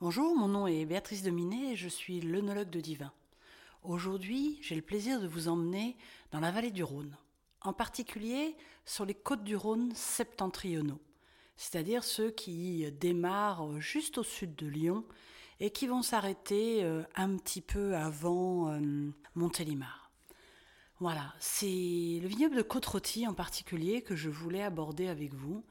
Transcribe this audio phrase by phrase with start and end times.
[0.00, 3.12] Bonjour, mon nom est Béatrice Dominé et je suis l'œnologue de Divin.
[3.82, 5.96] Aujourd'hui, j'ai le plaisir de vous emmener
[6.30, 7.16] dans la vallée du Rhône,
[7.62, 11.00] en particulier sur les côtes du Rhône septentrionaux,
[11.56, 15.04] c'est-à-dire ceux qui démarrent juste au sud de Lyon
[15.58, 20.12] et qui vont s'arrêter euh, un petit peu avant euh, Montélimar.
[21.00, 22.86] Voilà, c'est le vignoble de côte
[23.26, 25.64] en particulier que je voulais aborder avec vous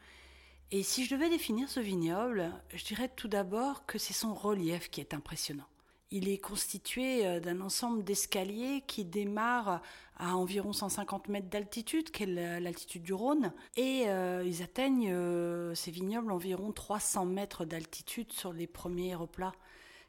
[0.71, 4.89] et si je devais définir ce vignoble, je dirais tout d'abord que c'est son relief
[4.89, 5.67] qui est impressionnant.
[6.11, 9.81] Il est constitué euh, d'un ensemble d'escaliers qui démarrent
[10.17, 15.75] à environ 150 mètres d'altitude, qui est l'altitude du Rhône, et euh, ils atteignent euh,
[15.75, 19.53] ces vignobles environ 300 mètres d'altitude sur les premiers replats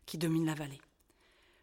[0.06, 0.80] qui dominent la vallée.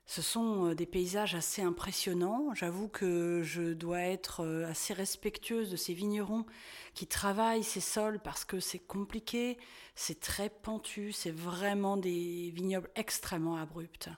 [0.08, 2.54] Ce sont euh, des paysages assez impressionnants.
[2.54, 6.46] J'avoue que je dois être euh, assez respectueuse de ces vignerons
[6.94, 9.58] qui travaillent ces sols parce que c'est compliqué,
[9.96, 14.10] c'est très pentu, c'est vraiment des vignobles extrêmement abrupts.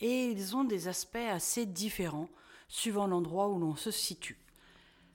[0.00, 2.28] Et ils ont des aspects assez différents
[2.68, 4.38] suivant l'endroit où l'on se situe.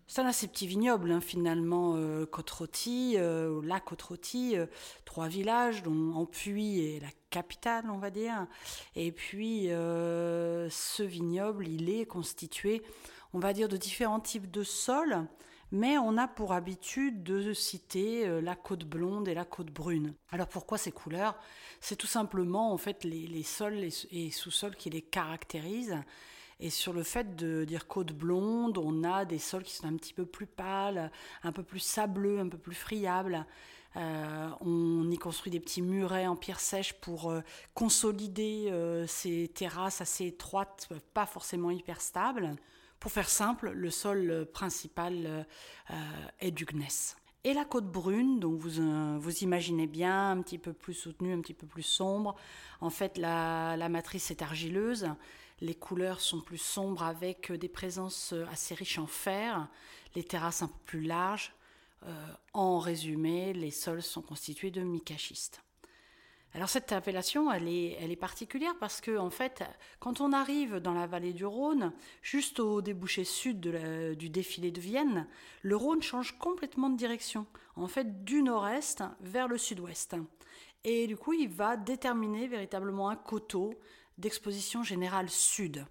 [0.08, 4.68] C'est un assez petit vignoble, hein, finalement, euh, Côte-Rôtie, euh, la Côte-Rôtie, euh,
[5.04, 8.46] trois villages, dont Ampuy est la capitale, on va dire.
[8.96, 12.84] Et puis, ce vignoble, il est constitué,
[13.34, 15.26] on va dire, de différents types de sols,
[15.72, 20.14] mais on a pour habitude de citer la côte blonde et la côte brune.
[20.32, 21.36] Alors pourquoi ces couleurs?
[21.82, 25.98] C'est tout simplement, en fait, les sols et sous-sols qui les caractérisent.
[26.60, 29.96] Et sur le fait de dire côte blonde, on a des sols qui sont un
[29.98, 31.12] petit peu plus pâles,
[31.44, 33.46] un peu plus sableux, un peu plus friables.
[33.98, 37.42] Euh, on y construit des petits murets en pierre sèche pour euh,
[37.74, 42.56] consolider euh, ces terrasses assez étroites, pas forcément hyper stables.
[43.00, 45.46] Pour faire simple, le sol principal
[46.40, 47.18] est du gneiss.
[47.44, 51.42] Et la côte brune, donc vous, vous imaginez bien, un petit peu plus soutenue, un
[51.42, 52.36] petit peu plus sombre.
[52.82, 55.08] En fait, la, la matrice est argileuse
[55.62, 59.68] les couleurs sont plus sombres avec des présences assez riches en fer,
[60.16, 61.54] les terrasses un peu plus larges.
[62.04, 65.62] Euh, en résumé, les sols sont constitués de micachistes.
[66.54, 69.64] Alors cette appellation, elle est, elle est particulière parce que en fait,
[70.00, 71.92] quand on arrive dans la vallée du Rhône,
[72.22, 75.28] juste au débouché sud du défilé de Vienne,
[75.64, 77.46] le Rhône change complètement de direction,
[77.76, 80.16] en fait du nord-est vers le sud-ouest.
[80.86, 83.74] Et du coup, il va déterminer véritablement un coteau
[84.18, 85.86] d'exposition générale sud.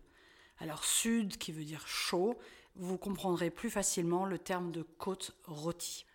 [0.59, 2.39] Alors sud qui veut dire chaud,
[2.77, 6.07] vous comprendrez plus facilement le terme de côte rôtie.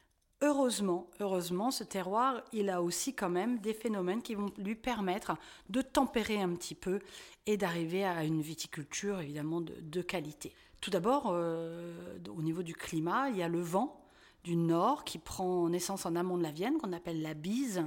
[0.41, 5.33] Heureusement, heureusement, ce terroir, il a aussi quand même des phénomènes qui vont lui permettre
[5.69, 6.99] de tempérer un petit peu
[7.45, 10.53] et d'arriver à une viticulture évidemment de, qualité.
[10.79, 14.01] Tout d'abord, euh, au niveau du climat, il y a le vent
[14.45, 17.83] du nord qui prend naissance en amont de la Vienne, qu'on appelle la bise,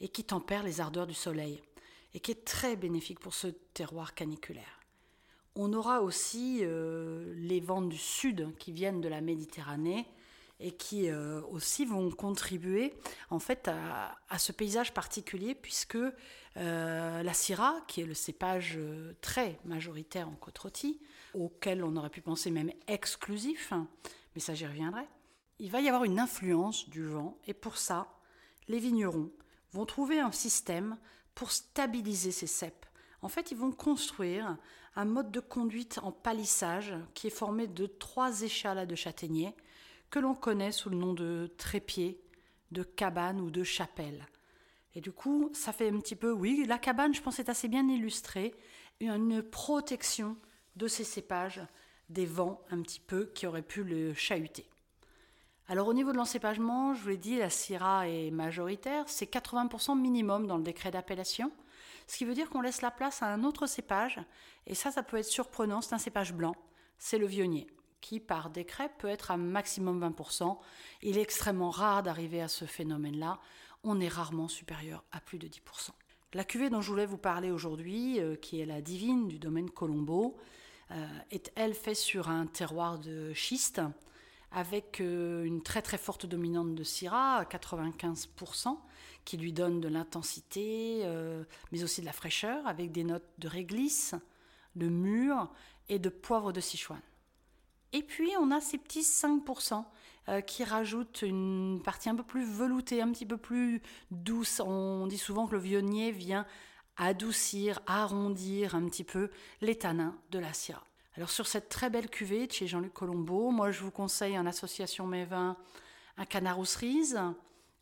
[0.00, 1.62] et qui tempère les ardeurs du soleil
[2.14, 4.80] et qui est très bénéfique pour ce terroir caniculaire.
[5.54, 10.06] On aura aussi euh, les vents du sud qui viennent de la Méditerranée
[10.60, 12.94] et qui euh, aussi vont contribuer
[13.30, 18.78] en fait à, ce paysage particulier puisque euh, la Syrah, qui est le cépage
[19.20, 20.60] très majoritaire en côte
[21.34, 23.72] auquel on aurait pu penser même exclusif,
[24.34, 25.06] mais ça j'y reviendrai,
[25.58, 28.06] il va y avoir une influence du vent et pour ça,
[28.68, 29.30] les vignerons
[29.72, 30.96] vont trouver un système
[31.38, 32.84] pour stabiliser ces cèpes.
[33.22, 34.56] En fait, ils vont construire
[34.96, 39.54] un mode de conduite en palissage qui est formé de trois échelles de châtaigniers
[40.10, 42.20] que l'on connaît sous le nom de trépied,
[42.72, 44.26] de cabane ou de chapelle.
[44.96, 47.68] Et du coup, ça fait un petit peu, oui, la cabane, je pense, est assez
[47.68, 48.52] bien illustrée,
[48.98, 50.36] une protection
[50.74, 51.62] de ces cépages
[52.08, 54.68] des vents un petit peu qui auraient pu le chahuter.
[55.70, 60.00] Alors au niveau de l'encépagement, je vous l'ai dit, la Syrah est majoritaire, c'est 80%
[60.00, 61.52] minimum dans le décret d'appellation,
[62.06, 64.18] ce qui veut dire qu'on laisse la place à un autre cépage,
[64.66, 66.56] et ça, ça peut être surprenant, c'est un cépage blanc,
[66.96, 67.66] c'est le vionnier,
[68.00, 70.56] qui par décret peut être à maximum 20%.
[71.02, 73.38] Il est extrêmement rare d'arriver à ce phénomène-là,
[73.84, 75.90] on est rarement supérieur à plus de 10%.
[76.32, 79.68] La cuvée dont je voulais vous parler aujourd'hui, euh, qui est la divine du domaine
[79.68, 80.38] Colombo,
[80.92, 83.82] euh, est elle faite sur un terroir de schiste,
[84.52, 88.78] avec euh, une très très forte dominante de Syrah, 95%,
[89.24, 93.48] qui lui donne de l'intensité, euh, mais aussi de la fraîcheur, avec des notes de
[93.48, 94.14] réglisse,
[94.76, 95.50] de mûre
[95.88, 97.00] et de poivre de Sichuan.
[97.92, 99.84] Et puis on a ces petits 5%
[100.28, 104.60] euh, qui rajoutent une partie un peu plus veloutée, un petit peu plus douce.
[104.60, 106.46] On dit souvent que le vionnier vient
[106.96, 109.30] adoucir, arrondir un petit peu
[109.60, 110.84] les tanins de la Syrah.
[111.18, 115.04] Alors sur cette très belle cuvée chez Jean-Luc Colombo, moi je vous conseille en association
[115.04, 115.56] mes vins
[116.16, 117.20] un canard aux cerises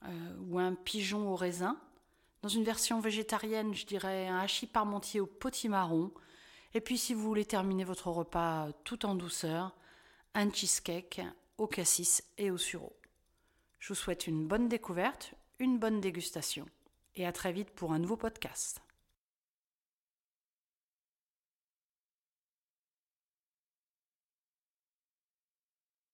[0.06, 1.78] euh, ou un pigeon au raisin
[2.40, 6.12] Dans une version végétarienne, je dirais un hachis parmentier au potimarron.
[6.72, 9.76] Et puis si vous voulez terminer votre repas tout en douceur,
[10.32, 11.20] un cheesecake
[11.58, 12.96] au cassis et au sureau.
[13.80, 16.64] Je vous souhaite une bonne découverte, une bonne dégustation
[17.16, 18.80] et à très vite pour un nouveau podcast.